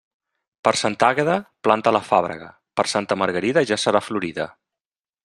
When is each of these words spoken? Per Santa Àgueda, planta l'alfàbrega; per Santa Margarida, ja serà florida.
Per 0.67 0.71
Santa 0.79 1.09
Àgueda, 1.13 1.35
planta 1.67 1.93
l'alfàbrega; 1.95 2.49
per 2.81 2.87
Santa 2.95 3.19
Margarida, 3.25 3.65
ja 3.73 3.81
serà 3.87 4.03
florida. 4.07 4.49